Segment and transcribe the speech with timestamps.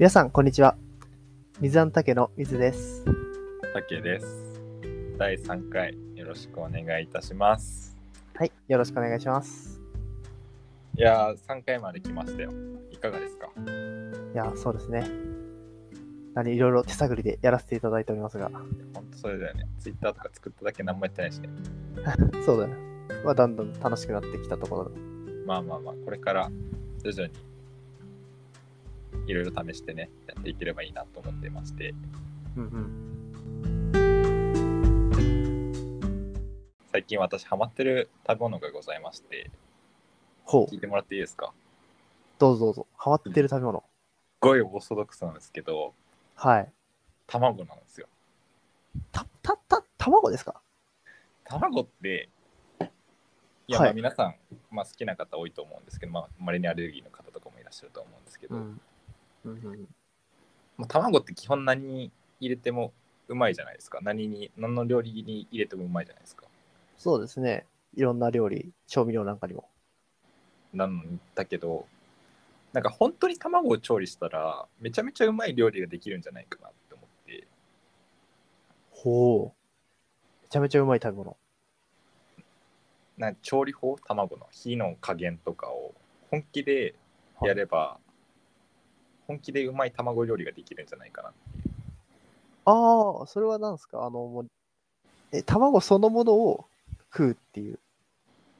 [0.00, 0.78] 皆さん、こんにちは。
[1.60, 3.04] 水安竹の水です。
[3.74, 4.26] たけです。
[5.18, 7.98] 第3回よろしくお願いいたします。
[8.34, 9.78] はい、よろしくお願いします。
[10.96, 12.50] いやー、3回まで来ましたよ。
[12.90, 13.50] いかがですか？
[14.32, 15.06] いや、そうですね。
[16.32, 18.48] 何、いろいろ手探りでやらせていただいておりますが、
[18.94, 19.66] ほんとそれだよね。
[19.80, 21.50] Twitter とか作っただけ何もやってないしね。
[22.46, 22.74] そうだね。
[23.22, 24.98] まあ、だんだん楽しくなってきたところで。
[25.44, 26.50] まあまあまあ、これから
[27.04, 27.34] 徐々に
[29.26, 31.94] いろいろ試してね、やっていければいいなと思ってまして、
[32.56, 33.06] うんうん。
[36.92, 39.50] 最近私ハマってる食べ物がございまして、
[40.44, 41.52] ほう聞い、てもらっていいですか？
[42.38, 42.86] どうぞどうぞ。
[42.96, 43.80] ハマってる食べ物。
[43.80, 43.84] す
[44.40, 45.94] ごいオーソドックスなんですけど、
[46.34, 46.72] はい。
[47.26, 48.08] 卵なんですよ。
[49.12, 50.60] た、た、た、卵ですか？
[51.44, 52.28] 卵って、
[53.68, 54.34] いや、はいまあ皆さん、
[54.72, 58.58] まあ、好きな方多いと思うんですけど、まあ、まれにアレルギーの方とかもいらっしゃると思うんですけど、ん。
[58.58, 58.80] うん
[59.44, 59.88] うん。
[60.76, 62.10] まあ、卵って基本何に
[62.40, 62.92] 入れても
[63.28, 64.00] うまいじゃないですか。
[64.02, 66.46] 何に、何の料理に入れてもうまいじゃないですか。
[66.98, 67.66] そうですね。
[67.94, 69.68] いろんな料理、調味料なんかにも。
[70.72, 71.86] なんだけど、
[72.72, 77.46] なんか本当に卵を調理したら、めちゃめちゃうまい料理ができるんじゃないかなって思って、
[78.90, 80.42] ほう。
[80.42, 81.36] めちゃめちゃうまい食べ物。
[83.16, 85.94] な調理法、卵の火の加減とかを
[86.30, 86.94] 本気で
[87.42, 87.98] やれば、
[89.30, 91.74] 本気でうまい卵料理ができるんじゃないかなっていう。
[92.64, 94.00] ああ、それは何ですか？
[94.04, 94.46] あの、もう、
[95.30, 96.66] え、卵そのものを
[97.12, 97.78] 食うっていう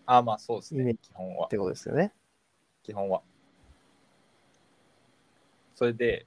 [0.07, 1.49] ああ、まあそうですねイメージ、基本はっ。
[1.49, 2.13] てことですよね。
[2.85, 3.21] 基本は。
[5.75, 6.27] それで、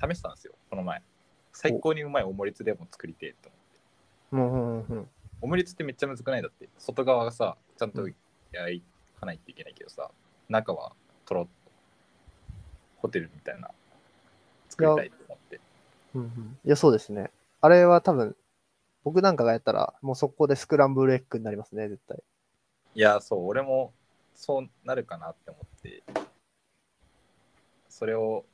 [0.00, 1.02] 試したんですよ、この前。
[1.52, 3.78] 最高にうまいオムレツでも作りてえと思って。
[4.32, 5.08] うんうんうんうん。
[5.40, 6.42] オムレツってめっちゃ難くない？
[6.42, 6.68] だって。
[6.78, 8.14] 外側がさ、ちゃんとうん
[8.52, 8.82] 焼
[9.18, 10.10] かないといけないけどさ、
[10.48, 10.92] 中は
[11.26, 11.50] とろっと、
[13.02, 13.70] ホテルみたいな、
[14.70, 15.60] 作りたいと思って。
[16.14, 17.30] うんうん、いや、そうですね。
[17.60, 18.36] あれは多分、
[19.02, 22.22] 僕なんかがやったら、もう速攻でスクランブルエッグになりますね、絶対。
[22.94, 23.92] いや、そう、俺も
[24.34, 26.02] そうなるかなって思って、
[27.88, 28.44] それを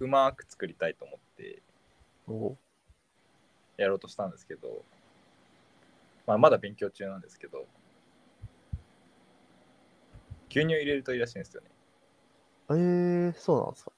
[0.00, 1.62] うまく作りたいと思って、
[2.28, 2.56] お
[3.76, 4.84] やろうとしたんですけど、
[6.26, 7.66] まあ、まだ勉強中なんですけど、
[10.50, 11.71] 牛乳入れるといいらしいんですよね。
[12.76, 13.92] えー、そうなんですか。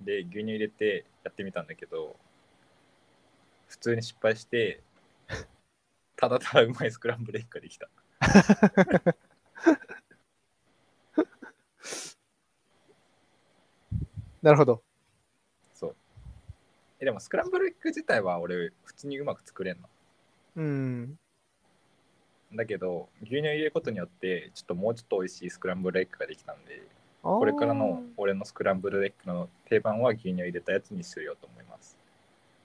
[0.00, 2.16] で、牛乳入れてやってみたんだけど、
[3.68, 4.82] 普通に失敗して、
[6.16, 7.88] ただただうまいスクランブルエッグができた。
[14.42, 14.82] なるほど。
[15.74, 15.96] そう。
[17.00, 19.88] えでもスクランブルエッグ自体は俺普通にうまく作れんの？
[20.56, 21.18] うん。
[22.56, 26.82] だけど、牛乳入れることによって、ちょっともうちょっと美味しいスクランブルエッグができたんで、
[27.22, 31.96] ここれからの俺のスクランブルエッグの定番は牛乳入れたやつにしようと思います。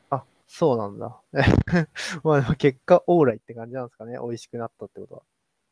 [0.10, 1.20] あ、そうなんだ。
[2.24, 4.18] まあ、結果、オーライって感じなんですかね。
[4.20, 5.22] 美味しくなったってことは。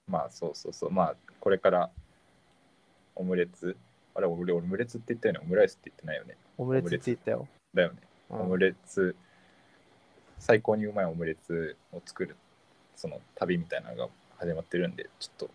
[0.08, 0.92] まあそうそうそう。
[0.92, 1.92] まあこれから
[3.16, 3.76] オムレツ。
[4.16, 5.40] あれ俺オムレツって言ったよね。
[5.44, 6.38] オムライスって言ってないよね。
[6.58, 7.48] オムレツって言ったよ。
[7.74, 8.00] だよね。
[8.30, 9.16] うんオムレツ、
[10.40, 12.36] 最高にうまいオムレツを作る
[12.98, 15.50] その旅みたいなのが始まってるんで、ちょっと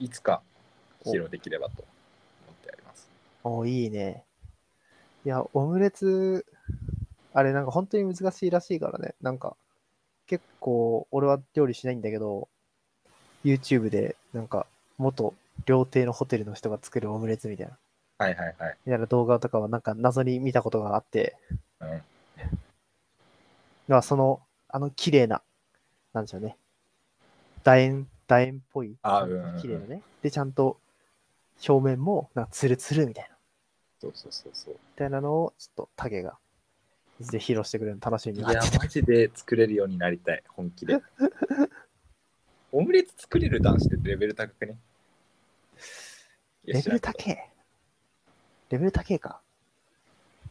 [0.00, 0.42] いつか
[1.04, 3.08] 披露できればと思ってあります。
[3.44, 4.24] おいいね。
[5.24, 6.46] いや、オムレツ、
[7.34, 9.14] あれなんか本当に難しいらしいからね。
[9.20, 9.54] なんか、
[10.26, 12.48] 結構、俺は料理しないんだけど、
[13.44, 15.34] YouTube で、なんか、元
[15.66, 17.78] 料亭のホテルの人が作るオムレツみたいな、
[18.18, 18.76] はいはいはい。
[18.86, 21.36] みたいな動画とかはなんか謎に見たことがあって、
[21.80, 22.02] うん、
[23.88, 25.42] まあその、あの綺麗な、
[26.12, 26.56] なんでしょうね。
[27.62, 30.02] 楕円、楕円っぽい、あうん綺麗なね。
[30.22, 30.80] で、ちゃんと
[31.68, 33.36] 表面も、なんかツルツルみたいな。
[34.00, 34.74] そうそうそうそう。
[34.74, 36.38] みたいなのを、ちょっとタゲが、
[37.20, 40.98] いずれ披露してくれるの楽しみいやになって、マジで作れるようになりたい、本気で。
[42.72, 44.78] オムレツ作れる男子ってレベル高くね？
[46.64, 47.50] いやレベル知らんけど高え。
[48.70, 49.42] レベル高えか。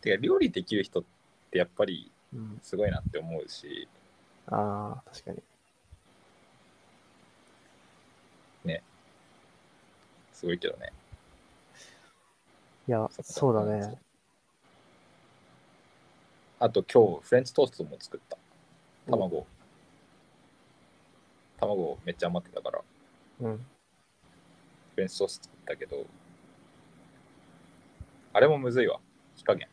[0.02, 1.04] てか、料理できる人っ
[1.50, 2.60] てやっぱりうん。
[2.62, 3.88] すごいなって思うし、
[4.48, 5.42] ああ、確かに。
[10.34, 10.94] すごいけどね。
[12.88, 14.00] いや、そうだね。
[16.60, 18.38] あと今日、フレンチトーストも作った。
[19.10, 19.46] 卵。
[21.60, 22.82] 卵めっちゃ余ってたから、
[23.42, 23.58] うん。
[23.58, 23.64] フ
[24.96, 26.06] レンチトースト作ったけど、
[28.32, 29.02] あれもむずいわ。
[29.36, 29.68] 火加減。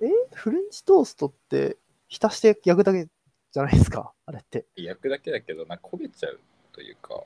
[0.00, 0.06] え？
[0.32, 3.08] フレンチトーストって、浸して焼くだけ
[3.50, 4.12] じゃないですか？
[4.24, 4.66] あれって。
[4.76, 6.38] 焼くだけだけど、なんか焦げちゃう
[6.70, 7.24] というか。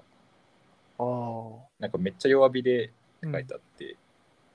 [0.98, 2.94] なんかめっちゃ弱火でって
[3.32, 3.96] 書いてあって、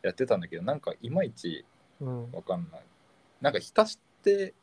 [0.02, 1.66] やってたんだけどなんかいまいち
[2.00, 2.32] うん。
[2.32, 2.82] わかんない
[3.42, 4.54] なんか浸して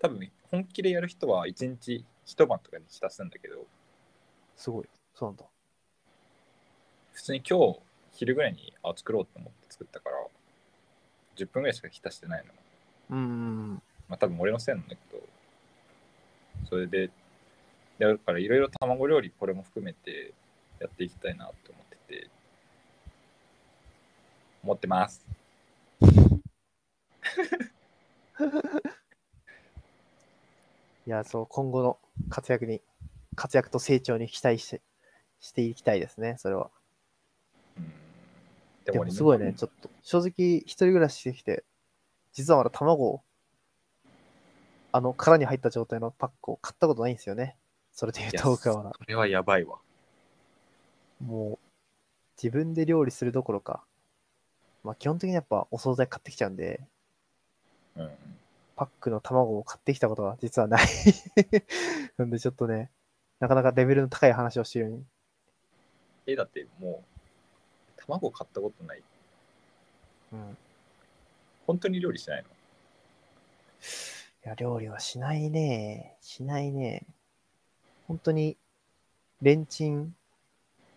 [0.00, 3.64] 多分本気でやる人は一日一晩とかに浸すんだけど
[4.56, 4.88] すごい。
[5.14, 5.44] そうなんだ。
[7.12, 7.78] 普通に今日
[8.12, 10.16] 昼ぐらいにあ作ろうと思って作ったから
[11.36, 12.52] 10分ぐらいしか浸してないの
[13.10, 13.22] うんう
[13.74, 15.22] んまあ多分俺のせいなんだけど
[16.68, 17.10] それで
[17.98, 20.32] だからいろいろ卵料理これも含めて
[20.84, 22.28] やっていきたいなと思ってて
[24.62, 25.26] 思ってます
[31.06, 31.98] いや、そう、今後の
[32.30, 32.80] 活躍に、
[33.36, 34.80] 活躍と成長に期待して、
[35.40, 36.70] していきたいですね、それは。
[37.76, 37.92] うん
[38.84, 41.64] でもすごいね、ちょっと、正直、一人暮らししてきて、
[42.32, 43.22] 実はまだ卵を、
[44.92, 47.56] あの、殻に入った状態のパックを買ったことないんですよね。
[47.92, 48.92] それで言うと、僕はまだ。
[48.98, 49.78] それはやばいわ
[51.24, 51.66] もう、
[52.42, 53.82] 自分で料理するどころか、
[54.82, 56.80] まあ基本的にやっぱお惣菜買ってきちゃうんで、
[57.96, 58.10] うん
[58.76, 60.86] パックの卵を買ってきたことは実はない。
[62.18, 62.90] なんでちょっとね、
[63.38, 65.04] なかなかレベルの高い話をしてるように。
[66.26, 67.04] えだっても
[67.96, 69.02] う卵買ったことない
[70.32, 70.56] うん。
[71.68, 72.48] 本当に料理しないの？
[72.48, 72.52] い
[74.48, 76.16] や、料理はしないね。
[76.20, 77.06] しないね。
[78.08, 78.56] 本当に、
[79.40, 80.16] レンチン、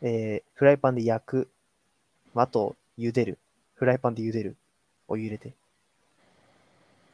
[0.01, 1.49] えーフライパンで焼く、
[2.33, 3.37] まああと、茹でる。
[3.75, 4.55] フライパンで茹でる。
[5.07, 5.53] お湯入れて。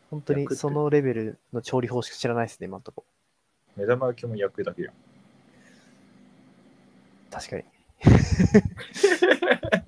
[0.09, 3.03] 本当にそのレベルの調理法しか知らないですね、今んとこ。
[3.75, 4.94] 目玉焼きも焼くだけやん
[7.31, 7.63] 確かに。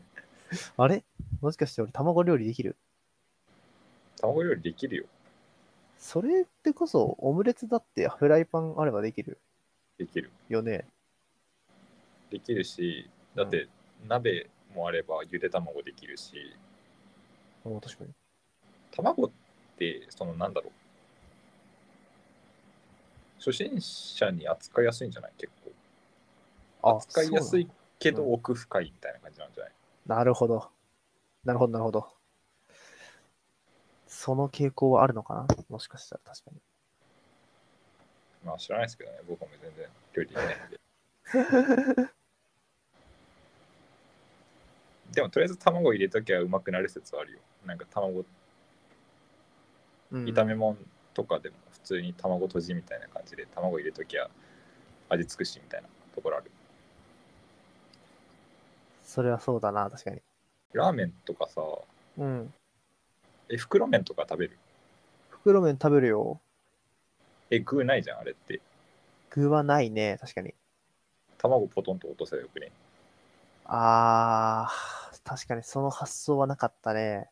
[0.77, 1.03] あれ？
[1.41, 2.75] もしかして俺卵料理できる？
[4.19, 5.05] 卵料理できるよ
[5.99, 9.37] それってこそオムレツだってフライパンあればできる？
[9.97, 10.85] できるよね。
[12.39, 13.67] できるしだって
[14.07, 16.33] 鍋もあればゆで卵できるし。
[17.65, 18.09] うん、確かに。
[18.91, 19.31] 卵っ
[19.77, 20.71] てそのなんだろう。
[23.39, 25.31] 初心者に扱いやすいんじゃない？
[25.37, 25.51] 結
[26.81, 26.97] 構。
[26.97, 27.67] 扱いやすい
[27.99, 29.73] けどうん奥深いみたいな感じなんじゃない、
[30.07, 30.69] なるほど。
[31.43, 32.07] なるほど、なるほど。
[34.07, 35.47] その傾向はあるのかな？
[35.69, 36.57] もしかしたら確かに。
[38.45, 39.19] まあ知らないですけどね。
[39.27, 42.11] 僕も全然料理できないんで
[45.15, 48.23] でもとりあえず卵入れときゃうまくなる説はあるよなんか卵
[50.11, 50.77] うん、炒め物
[51.15, 54.29] とかでも普通に卵とじみたいな感じで卵入れときゃ
[55.09, 56.51] 味付くしみたいなところある
[59.03, 60.21] それはそうだな、確かに。
[60.73, 61.61] ラーメンとかさ
[62.17, 62.53] うん。
[63.49, 64.57] え袋麺とか食べる？
[65.29, 66.39] 袋麺食べるよ。
[67.49, 68.61] え具ないじゃんあれって
[69.31, 70.53] 具はないね、確かに。
[71.37, 72.71] 卵ポトンと落とせばよくね？
[73.65, 77.27] あー、確かにその発想はなかったね。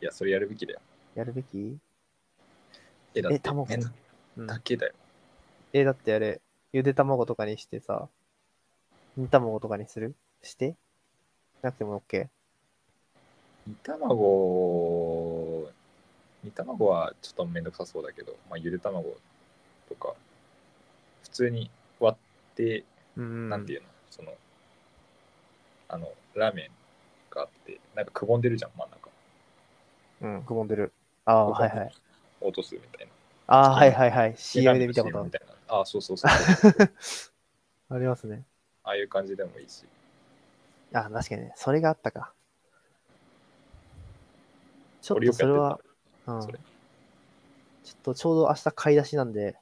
[0.00, 0.80] いやそれやるべきだよ。
[1.14, 1.76] やるべき？
[3.14, 3.66] えだってえ卵？
[3.68, 3.92] 麺
[4.38, 4.46] うん。
[4.46, 4.94] だけだよ。
[5.74, 6.40] え、だってあれ、
[6.72, 8.08] ゆで卵とかにしてさ、
[9.18, 10.14] 煮卵とかにする？
[10.42, 10.76] して？
[11.60, 12.28] なくても OK?
[13.66, 15.70] 煮卵
[16.42, 19.14] 煮卵はちょっとめんどくさそうだけど、まあ、ゆで卵
[19.90, 20.14] とか
[21.24, 21.70] 普通に
[22.00, 22.84] 割って
[23.16, 23.50] うん。
[23.50, 24.32] なんていうの、その、
[25.88, 26.70] あの、ラーメン
[27.30, 29.10] があって、なんかくぼんでるじゃん、真ん中。
[30.20, 30.92] うん、くぼんでる。
[31.24, 31.94] ああ、はいはい。。
[32.40, 33.12] 落とすみたいな。
[33.46, 34.34] ああ、はいはいはい。
[34.36, 35.24] CM で見たことある。
[35.26, 35.54] みたいな。
[35.68, 36.30] ああ、そうそうそう。
[37.90, 38.44] あ ありますね。
[38.84, 39.84] あいう感じでもいいし。
[40.92, 41.52] あ確かにね。
[41.56, 42.32] それがあったか。
[45.00, 45.80] ちょっとそれは、
[46.26, 46.40] うん。
[46.40, 46.52] ちょっ
[48.02, 49.58] とちょうど明日買い出しなんで、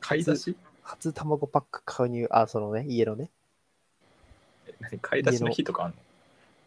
[0.00, 0.56] 買い出し？
[0.82, 3.30] 初卵パック購入、あ、そのね、家のね。
[4.80, 5.96] え何買い出しの日とかあんの？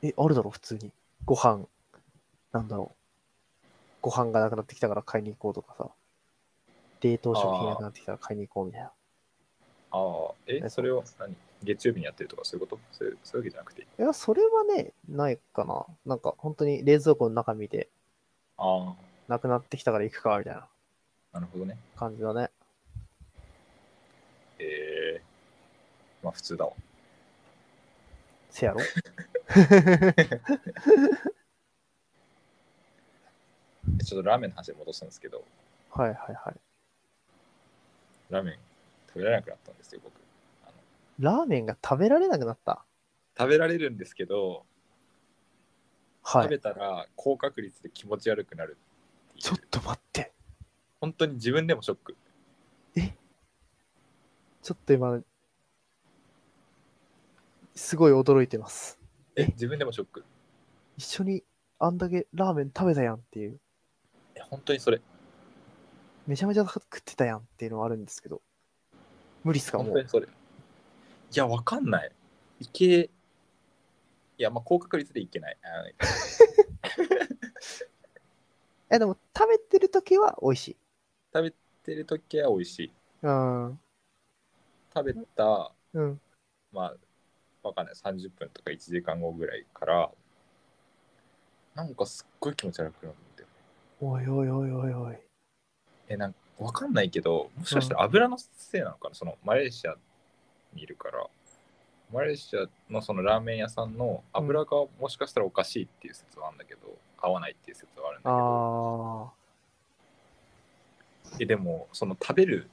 [0.03, 0.91] え、あるだろ、普通に。
[1.25, 1.67] ご飯、
[2.51, 2.95] なんだろ
[3.63, 3.67] う。
[4.01, 5.89] ご飯がなくなってきたから買いに行こうとかさ。
[7.01, 8.91] 冷凍食品なくなってきたら買いに行こうみたいな。
[9.91, 11.35] ああ、え、えそれを何？
[11.63, 12.81] 月曜日にやってるとかそういうこと？
[12.91, 13.81] そういうそういうわけじゃなくて。
[13.83, 15.85] いや、それはね、ないかな。
[16.05, 17.89] なんか、本当に冷蔵庫の中見て、
[18.57, 18.95] あ
[19.27, 20.67] なくなってきたから行くか、みたいなあ、
[21.33, 21.77] なるほどね。
[21.95, 22.49] 感じだね。
[24.59, 25.21] ええ
[26.23, 26.73] まあ普通だわ。
[28.51, 28.79] せやろ
[34.05, 35.43] ちょっとラーメンの話に戻すんですけど、
[35.91, 36.59] はいはいはい。
[38.29, 38.59] ラーメン
[39.07, 40.13] 食べられなくなったんですよ、僕。
[40.63, 40.73] あの
[41.19, 42.85] ラーメンが食べられなくなった。
[43.37, 44.65] 食べられるんですけど、
[46.25, 46.59] 食べはい。
[46.59, 48.77] たら高確率で気持ち悪くなる
[49.29, 50.33] っていうちょっと待って。
[50.99, 52.15] 本当に自分でもショック
[54.61, 55.19] ちょっと今、
[57.75, 58.99] すごい驚いてます。
[59.35, 60.23] え、自分でもショック。
[60.97, 61.43] 一緒に
[61.79, 63.59] あんだけラーメン食べたやんっていう、
[64.35, 65.01] え、本当にそれ。
[66.27, 68.41] めちゃめちゃ食ってたやんっていうのはあるんですけど、
[69.43, 69.87] 無理っすかもう。
[69.87, 70.27] 本当にそれ。
[70.27, 70.29] い
[71.33, 72.11] や、わかんない。
[72.59, 73.09] いけ、
[74.37, 75.57] いや、まあ、高確率でいけない。
[75.63, 75.85] あ
[78.95, 80.77] え、でも食べてるときは美味しい。
[81.33, 81.51] 食べ
[81.83, 82.93] てるときは美味しい。
[83.23, 83.79] うん。
[84.93, 86.21] 食べた、うん。
[86.71, 86.95] まあ、
[87.63, 87.95] わかんない。
[87.95, 90.09] 30分とか1時間後ぐらいから、
[91.75, 93.47] なんかすっごい気持ち悪くなるんだよ。
[94.01, 95.15] おいおいおいおいおい。
[96.09, 99.95] え、なんかわかんないけど、もしかしたら油のせいなのかな、そのマレーシア
[100.73, 101.25] にいるから、
[102.11, 106.81] マレーシアのそのラーメン屋さんの油がもしかしたらおかしいっていう説はあるんだけど、
[107.19, 109.31] 合わないっていう説はあるんだけど、
[111.37, 112.69] あえでも、その食べる。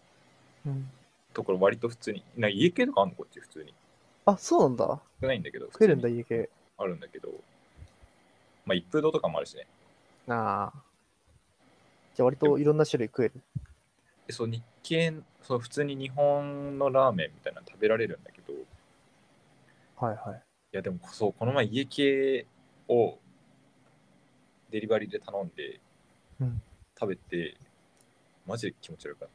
[1.33, 3.17] ところ割と普通に、な家系とかあるの？
[3.17, 3.73] こっち普通に。
[4.33, 5.01] あ、そうなんだ。
[5.21, 6.51] 少ないんだけど、食えるんだ、家系。
[6.77, 7.31] あるんだけど、
[8.67, 9.67] まあ一風堂とかもあるしね。
[10.29, 10.83] ああ。
[12.15, 13.41] じゃあ割といろんな種類食える。
[14.29, 18.57] えそう日系そう普通に日本のラーメンみたいなの食べられるんだけどい
[19.97, 20.43] はいはい。
[20.73, 22.47] やでもそうこの前家系
[22.89, 23.19] を
[24.71, 25.81] デリバリーで頼んで、
[26.41, 26.63] うん
[27.01, 27.57] 食べて
[28.45, 29.29] マジで気持ち悪かっ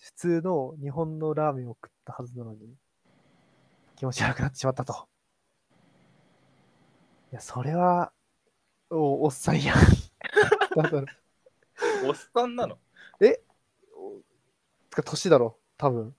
[0.00, 2.74] 普通の日本のラーメンを食ったはずなのに、
[3.98, 5.08] 気持ち悪くなってしまったと。
[7.32, 8.12] いや、それは、
[8.90, 9.76] おおっさんやん。
[12.06, 12.78] おっさんなの？
[13.96, 14.22] お
[14.88, 16.14] つか、年だろ、多分。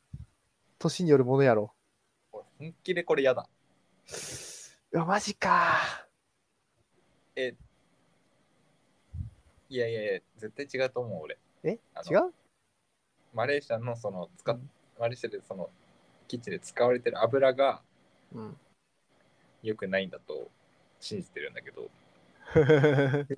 [0.77, 1.73] 年によるものやろ。
[2.33, 3.47] 俺本気でこれ嫌だ
[4.91, 5.77] うわ、マジか。
[7.37, 7.55] え
[9.69, 11.79] いやいやいや絶対違うと思う俺え？
[12.09, 12.33] 違う？
[13.33, 14.69] マレーシアのその使っ、うん
[14.99, 15.69] マレーシアでその
[16.29, 17.81] キッチンで使われてる油が
[18.33, 18.57] うん。
[19.61, 20.49] 良くないんだと
[21.01, 21.89] 信じてるんだけど
[22.53, 22.63] 信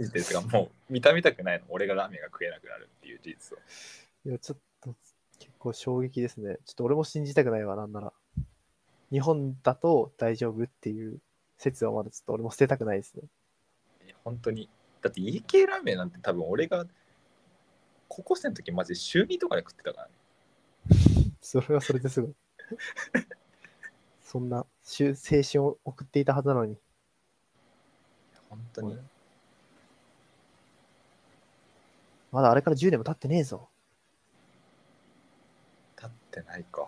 [0.05, 3.61] じてるっていうかもう見た目たくないの俺がラーメンが食えなくなるっていう事実を
[4.23, 4.95] いや、ちょっと、
[5.39, 6.59] 結構衝撃ですね。
[6.65, 8.13] ちょっと俺も信じたくないわ、なんなら。
[9.11, 11.19] 日本だと大丈夫っていう
[11.57, 13.23] 説はまだちょっと俺も捨てたくないですね。
[14.23, 14.69] 本当に
[15.01, 16.85] だって家系ラーメンなんて多分俺が
[18.07, 22.35] 高校生の時マジで週2とかで食ってたからね それはそれですごい。
[24.23, 25.13] そんな青
[25.43, 26.77] 春を送っていたはずなのに。
[28.49, 28.97] 本当に
[32.31, 33.69] まだあれから10年も経ってねえぞ。
[35.97, 36.87] 立ってないか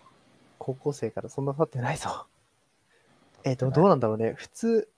[0.58, 2.28] 高校生からそんな経ってないぞ。
[3.44, 4.34] え、ってないどうなんだろうね。
[4.34, 4.90] 普通、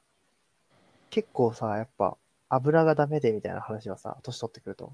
[1.09, 2.17] 結構さ、やっぱ
[2.49, 4.93] 油がダメでみたいな話はさ、年取ってくると。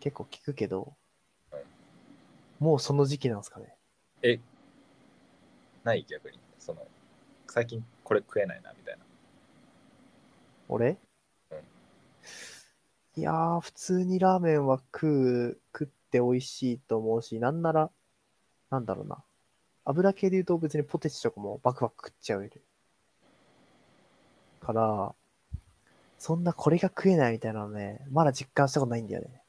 [0.00, 0.94] 結構聞くけど、
[2.58, 3.74] もうその時期なんですかね。
[4.22, 4.40] え
[5.86, 6.38] ない逆に。
[6.58, 6.86] その
[7.48, 9.04] 最近これ食えないなみたいな。
[10.68, 10.98] 俺、
[11.50, 11.58] うん。
[13.20, 17.90] いやー、普通にラーメンは食う、食って美味しいと思うし、なんなら、
[18.70, 19.22] なんだろうな。
[19.84, 22.50] 油系で言うと別にポテチとかもバクバク食っちゃう
[24.60, 25.14] から、
[26.18, 29.42] そんなこれが食えないみたいなのね、まだ実感したことないんだよね。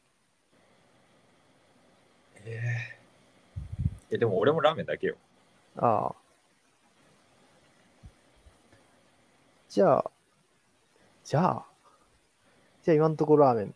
[2.45, 2.61] え
[4.11, 5.17] ええでも俺もラーメンだけよ。
[5.77, 6.26] ああ。
[9.69, 10.11] じゃあ、
[11.23, 11.65] じゃあ、
[12.83, 13.75] じゃあ今のところラーメン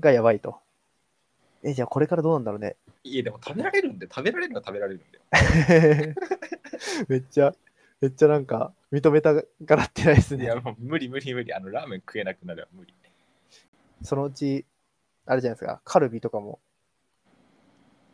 [0.00, 0.58] がやばいと。
[1.62, 2.76] え、じゃあこれからどうなんだろうね。
[3.04, 6.14] いやでも食べられるんで食べられるのは食べられるんだよ
[7.08, 7.54] めっちゃ、
[8.00, 10.56] めっちゃなんか認めたがらってないですねいや。
[10.56, 12.92] もう無理無理無理あのラーメン食えなくなるは無理
[14.02, 14.64] そのうち、
[15.26, 16.58] あれじゃないですか、カルビとかも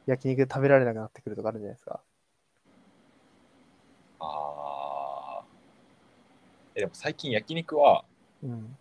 [0.07, 2.01] 焼肉食べられなくなってくるとかあるんじゃないですか。
[4.21, 5.45] ああ
[6.75, 8.05] えでも最近焼肉は
[8.43, 8.77] うん。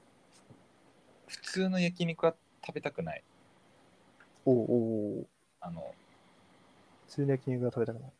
[1.27, 2.35] 普通の焼肉は
[2.65, 3.23] 食べたくない
[4.45, 5.27] おうおうおう
[5.61, 5.93] あの
[7.07, 8.11] 普通の焼肉が食べたくない。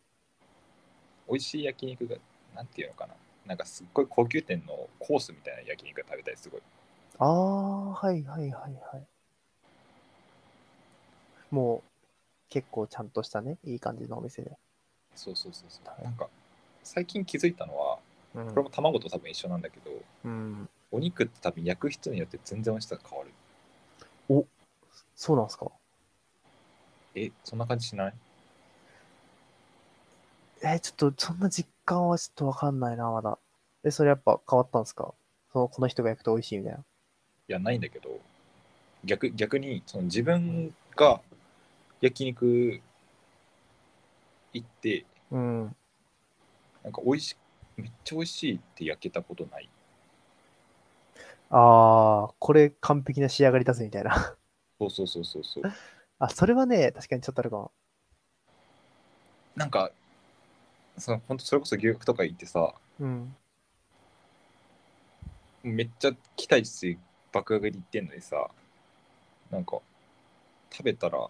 [1.27, 2.17] 美味しい焼肉が
[2.55, 3.13] なんていうのかな
[3.45, 6.61] なんかすっごい高級店のコースみたいな焼肉が食べたいすごい
[7.19, 9.07] ああ、はいはいはいはい。
[11.51, 11.89] もう、
[12.49, 14.57] 結構ちゃんとしたね、いい感じのお店で。
[15.15, 16.27] そうそうそうそう、はいなんか
[16.83, 17.99] 最近気づいたのは
[18.35, 19.91] うんこれも卵と多分一緒なんだけど
[20.25, 20.69] うん。
[20.91, 23.31] お肉って多分焼く人によって全然美味しさが変わる
[25.15, 25.71] そうなんですか？
[27.15, 28.13] えそんな感じしない？
[30.63, 33.37] えーちょっとそんな実感はちょっとわかんないな、まだ。
[33.83, 35.13] え、それやっぱ変わったんですか？
[35.51, 36.79] その、この人が焼くと美味しいみたいな。
[36.79, 36.83] い
[37.47, 38.19] やないんだけど
[39.03, 41.21] 逆逆にその自分が
[42.01, 42.81] 焼肉
[44.53, 45.75] 行ってうん。
[46.83, 47.35] なんか美味し
[47.77, 49.69] めっちゃ美味しいって焼けたことない。
[51.49, 54.35] ああ、これ完璧な仕上がりだぜみたいな。
[54.79, 55.63] そうそうそうそうそう。
[56.19, 57.71] あ、それはね、確かにちょっとあるかも。
[59.55, 59.91] なんか、
[60.97, 63.35] その本当それこそ牛角とか行ってさ、うん。
[65.63, 66.97] めっちゃ期待値
[67.31, 68.49] 爆上がりいってんのにさ、
[69.51, 69.79] なんか、
[70.71, 71.29] 食べたら、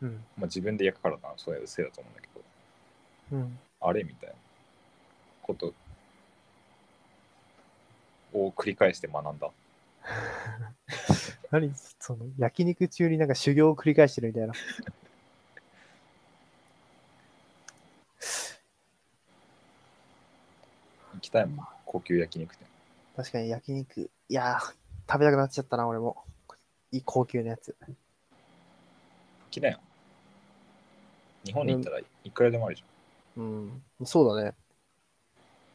[0.00, 0.24] うん。
[0.36, 3.58] まあ、自分で焼くからな、そういうせいだと思うんだけど、うん。
[3.80, 4.34] あれみたいな
[5.42, 5.74] こと
[8.32, 9.50] を繰り返して学んだ。
[11.50, 14.54] 何その、焼肉中になんか修行を繰り返してるみたいな。
[21.14, 22.66] 行きたいもん、高級焼肉店。
[23.16, 24.10] 確かに焼肉。
[24.28, 24.74] いやー、
[25.08, 26.24] 食べたくなっちゃったな、俺も。
[26.90, 27.76] いい高級なやつ。
[27.80, 27.94] 行
[29.50, 29.80] きなよ。
[31.44, 32.84] 日本に行ったらいくらでもあるじ
[33.36, 33.82] うん。
[34.04, 34.54] そうだね。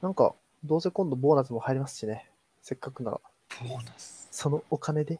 [0.01, 2.30] なんか、どうせ今度ボーナスも入りますしね。
[2.62, 3.20] せっかくなら。
[3.68, 4.27] ボーナス。
[4.32, 5.20] そのお金で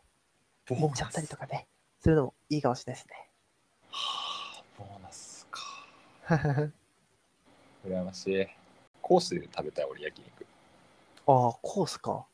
[0.68, 1.68] ボ持っちゃったりとかね。
[2.00, 3.16] するのもいいかもしれないです
[3.90, 5.62] はあ、ボーナスか。
[6.62, 6.72] ね。
[7.88, 8.48] 羨ましい。
[9.02, 10.46] コースで食べたい、俺、焼肉。
[11.26, 12.26] ああ、コースか。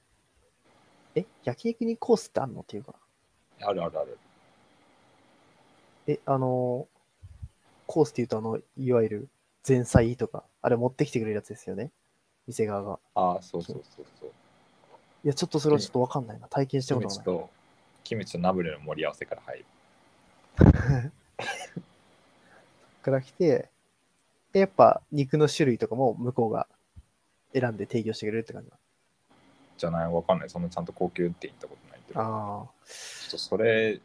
[1.15, 2.95] え、焼肉にコースってあるのっていうか。
[3.61, 4.17] あるあるある。
[6.07, 6.93] え、あのー
[7.85, 9.29] コースって言うと、あの、いわゆる
[9.67, 11.91] 前菜とか、あれ持ってきてくれるやつですよね。
[12.47, 12.99] 店側が。
[13.15, 14.31] ああ、そうそうそうそう。
[15.23, 16.47] いや、ちょっとそれはちょっとわかんないな。
[16.47, 17.25] 体験したキことがない。
[17.25, 17.49] と、
[18.03, 19.65] キムチとナブルの盛り合わせから入る。
[23.01, 23.69] から来て、
[24.51, 26.67] で、やっぱ肉の種類とかも向こうが
[27.53, 28.77] 選んで提供してくれるって感じだ。
[29.77, 30.49] じゃないわかんない。
[30.49, 32.19] そんなちゃんと高級って行ったことないけど。
[32.19, 33.99] ちょあっとそれ、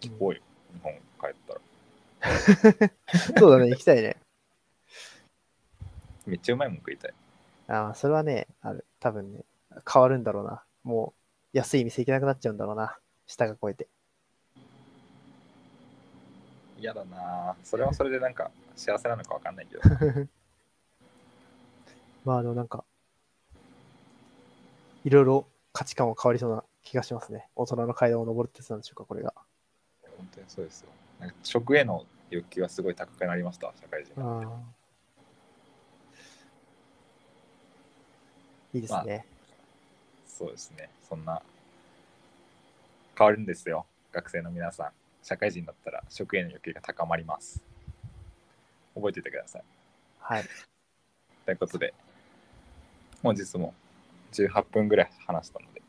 [0.00, 0.40] 聞こうよ。
[0.72, 1.60] 日本帰ったら。
[2.20, 3.38] あ。
[3.38, 4.16] そうだね、行きたいね。
[6.28, 7.14] めっちゃうまいもん食いたい。
[7.68, 8.86] ああ、それはね、ある。
[9.00, 9.44] 多分ね、
[9.90, 10.62] 変わるんだろうな。
[10.84, 11.14] も
[11.54, 12.98] う、安い店行けなくなっちゃうんだろうな。
[13.26, 13.88] 下が超えて。
[16.78, 19.82] 嫌だなぁそれはそれでなんか幸せなのかわかんないけど。
[22.24, 22.84] まあ、あの、なんか、
[25.04, 27.48] いろいろ価値観も変わりそうな気がしますね。
[27.56, 29.34] 大人の階段を登るってやつなんでしょうか、これが。
[30.16, 30.90] 本当にそうですよ。
[31.18, 34.12] なんか食への欲求はすごい高くなりました、社会人。
[34.20, 34.78] ああ。
[38.74, 39.26] いいですね。
[40.26, 40.90] そうですね。
[41.08, 41.42] そんな、
[43.16, 43.86] 変わるんですよ。
[44.12, 44.90] 学生の皆さん。
[45.22, 47.62] 社会人だったら食への欲求が高まります。
[48.94, 49.62] 覚えておいてください。
[50.20, 50.44] はい。
[51.44, 51.92] ということで、
[53.22, 53.74] 本日も
[54.32, 55.82] 18分ぐらい話したので、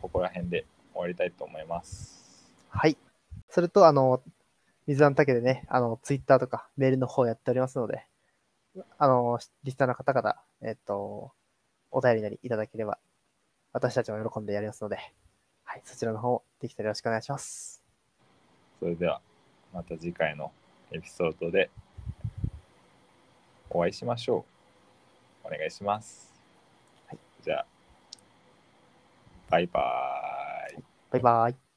[0.00, 2.52] ここら辺で終わりたいと思います。
[2.68, 2.96] はい。
[3.48, 4.22] それと、あの、
[4.86, 8.04] 水安竹でね、あの、ツイッターとかメールの方やっておりますので、
[8.98, 11.32] あの、リスナーの方々、えっと、
[11.90, 12.98] お便りなりいただければ、
[13.72, 14.98] 私たちも喜んでやりますので、
[15.64, 17.82] はい、そちらの方、できたらよろしくお願いします。
[18.78, 19.20] それでは、
[19.72, 20.52] また次回の
[20.92, 21.70] エピソードで
[23.70, 24.44] お会いしましょ
[25.44, 25.46] う。
[25.46, 26.32] お願いします。
[27.06, 27.66] はい、じゃあ、
[29.48, 30.84] バイバーイ。
[31.10, 31.69] バイバイ。